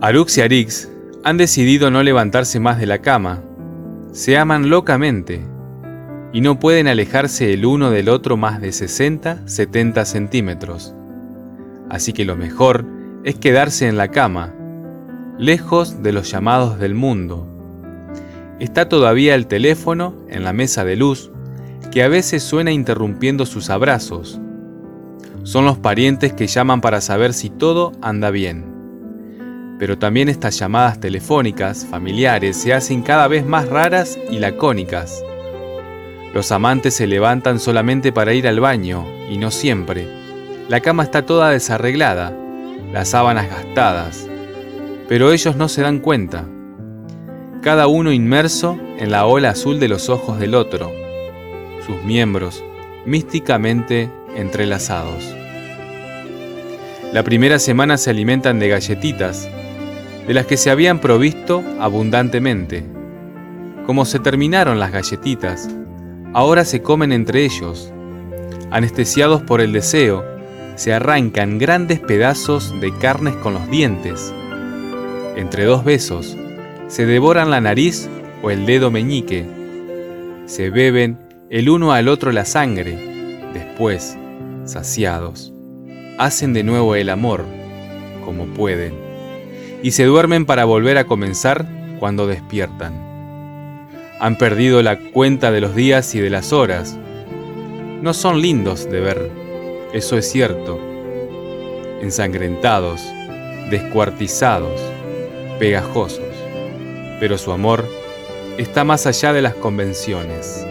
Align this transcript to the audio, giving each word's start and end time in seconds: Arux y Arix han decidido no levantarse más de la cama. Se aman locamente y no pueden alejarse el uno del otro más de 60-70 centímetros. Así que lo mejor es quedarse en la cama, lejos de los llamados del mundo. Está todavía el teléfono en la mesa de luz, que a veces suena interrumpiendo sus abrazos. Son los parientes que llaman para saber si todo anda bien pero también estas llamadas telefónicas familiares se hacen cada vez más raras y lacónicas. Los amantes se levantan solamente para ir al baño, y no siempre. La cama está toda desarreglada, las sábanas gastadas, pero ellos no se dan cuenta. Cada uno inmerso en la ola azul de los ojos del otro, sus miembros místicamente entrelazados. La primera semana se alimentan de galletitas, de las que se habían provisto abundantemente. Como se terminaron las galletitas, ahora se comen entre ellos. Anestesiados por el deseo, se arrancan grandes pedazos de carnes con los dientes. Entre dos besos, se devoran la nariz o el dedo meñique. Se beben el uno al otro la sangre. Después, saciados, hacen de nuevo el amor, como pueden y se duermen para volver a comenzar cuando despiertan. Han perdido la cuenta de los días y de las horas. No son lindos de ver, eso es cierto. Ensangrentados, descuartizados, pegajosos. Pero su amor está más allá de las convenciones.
Arux 0.00 0.38
y 0.38 0.42
Arix 0.42 0.88
han 1.24 1.38
decidido 1.38 1.90
no 1.90 2.04
levantarse 2.04 2.60
más 2.60 2.78
de 2.78 2.86
la 2.86 2.98
cama. 2.98 3.42
Se 4.12 4.38
aman 4.38 4.70
locamente 4.70 5.44
y 6.32 6.40
no 6.40 6.60
pueden 6.60 6.86
alejarse 6.86 7.52
el 7.52 7.66
uno 7.66 7.90
del 7.90 8.08
otro 8.08 8.36
más 8.36 8.60
de 8.60 8.68
60-70 8.68 10.04
centímetros. 10.04 10.94
Así 11.90 12.12
que 12.12 12.24
lo 12.24 12.36
mejor 12.36 12.86
es 13.24 13.34
quedarse 13.34 13.88
en 13.88 13.96
la 13.96 14.06
cama, 14.12 14.54
lejos 15.36 16.00
de 16.00 16.12
los 16.12 16.30
llamados 16.30 16.78
del 16.78 16.94
mundo. 16.94 17.48
Está 18.60 18.88
todavía 18.88 19.34
el 19.34 19.48
teléfono 19.48 20.14
en 20.28 20.44
la 20.44 20.52
mesa 20.52 20.84
de 20.84 20.94
luz, 20.94 21.32
que 21.90 22.04
a 22.04 22.08
veces 22.08 22.44
suena 22.44 22.70
interrumpiendo 22.70 23.46
sus 23.46 23.68
abrazos. 23.68 24.40
Son 25.42 25.64
los 25.64 25.76
parientes 25.76 26.32
que 26.34 26.46
llaman 26.46 26.80
para 26.80 27.00
saber 27.00 27.34
si 27.34 27.50
todo 27.50 27.90
anda 28.00 28.30
bien 28.30 28.77
pero 29.78 29.98
también 29.98 30.28
estas 30.28 30.58
llamadas 30.58 31.00
telefónicas 31.00 31.86
familiares 31.86 32.56
se 32.56 32.74
hacen 32.74 33.02
cada 33.02 33.28
vez 33.28 33.46
más 33.46 33.68
raras 33.68 34.18
y 34.30 34.38
lacónicas. 34.38 35.22
Los 36.34 36.52
amantes 36.52 36.94
se 36.94 37.06
levantan 37.06 37.58
solamente 37.60 38.12
para 38.12 38.34
ir 38.34 38.46
al 38.48 38.60
baño, 38.60 39.06
y 39.30 39.38
no 39.38 39.50
siempre. 39.50 40.06
La 40.68 40.80
cama 40.80 41.02
está 41.02 41.24
toda 41.24 41.50
desarreglada, 41.50 42.36
las 42.92 43.08
sábanas 43.08 43.48
gastadas, 43.48 44.26
pero 45.08 45.32
ellos 45.32 45.56
no 45.56 45.68
se 45.68 45.82
dan 45.82 46.00
cuenta. 46.00 46.44
Cada 47.62 47.86
uno 47.86 48.12
inmerso 48.12 48.78
en 48.98 49.10
la 49.10 49.26
ola 49.26 49.50
azul 49.50 49.80
de 49.80 49.88
los 49.88 50.08
ojos 50.08 50.38
del 50.38 50.54
otro, 50.54 50.92
sus 51.86 52.02
miembros 52.04 52.62
místicamente 53.06 54.10
entrelazados. 54.36 55.24
La 57.12 57.22
primera 57.22 57.58
semana 57.58 57.96
se 57.96 58.10
alimentan 58.10 58.58
de 58.58 58.68
galletitas, 58.68 59.48
de 60.28 60.34
las 60.34 60.44
que 60.44 60.58
se 60.58 60.70
habían 60.70 61.00
provisto 61.00 61.64
abundantemente. 61.80 62.84
Como 63.86 64.04
se 64.04 64.18
terminaron 64.18 64.78
las 64.78 64.92
galletitas, 64.92 65.70
ahora 66.34 66.66
se 66.66 66.82
comen 66.82 67.12
entre 67.12 67.46
ellos. 67.46 67.90
Anestesiados 68.70 69.40
por 69.40 69.62
el 69.62 69.72
deseo, 69.72 70.22
se 70.74 70.92
arrancan 70.92 71.56
grandes 71.56 71.98
pedazos 71.98 72.78
de 72.78 72.94
carnes 72.98 73.36
con 73.36 73.54
los 73.54 73.70
dientes. 73.70 74.34
Entre 75.34 75.64
dos 75.64 75.82
besos, 75.82 76.36
se 76.88 77.06
devoran 77.06 77.50
la 77.50 77.62
nariz 77.62 78.10
o 78.42 78.50
el 78.50 78.66
dedo 78.66 78.90
meñique. 78.90 79.46
Se 80.44 80.68
beben 80.68 81.18
el 81.48 81.70
uno 81.70 81.92
al 81.92 82.06
otro 82.06 82.32
la 82.32 82.44
sangre. 82.44 82.98
Después, 83.54 84.18
saciados, 84.66 85.54
hacen 86.18 86.52
de 86.52 86.64
nuevo 86.64 86.96
el 86.96 87.08
amor, 87.08 87.46
como 88.26 88.44
pueden 88.44 89.07
y 89.82 89.92
se 89.92 90.04
duermen 90.04 90.46
para 90.46 90.64
volver 90.64 90.98
a 90.98 91.04
comenzar 91.04 91.66
cuando 91.98 92.26
despiertan. 92.26 93.08
Han 94.20 94.36
perdido 94.36 94.82
la 94.82 94.98
cuenta 94.98 95.52
de 95.52 95.60
los 95.60 95.74
días 95.74 96.14
y 96.14 96.20
de 96.20 96.30
las 96.30 96.52
horas. 96.52 96.98
No 98.02 98.14
son 98.14 98.40
lindos 98.40 98.90
de 98.90 99.00
ver, 99.00 99.30
eso 99.92 100.16
es 100.16 100.30
cierto. 100.30 100.80
Ensangrentados, 102.00 103.00
descuartizados, 103.70 104.80
pegajosos. 105.58 106.24
Pero 107.20 107.38
su 107.38 107.52
amor 107.52 107.84
está 108.58 108.84
más 108.84 109.06
allá 109.06 109.32
de 109.32 109.42
las 109.42 109.54
convenciones. 109.54 110.64